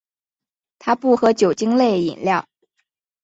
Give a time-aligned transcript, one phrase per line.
[0.79, 2.43] 他不喝酒精类饮料。